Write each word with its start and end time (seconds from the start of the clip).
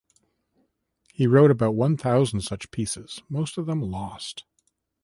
He 1.13 1.27
wrote 1.27 1.51
about 1.51 1.75
one 1.75 1.95
thousand 1.95 2.41
such 2.41 2.71
pieces, 2.71 3.21
most 3.29 3.59
of 3.59 3.67
them 3.67 3.83
lost. 3.83 4.45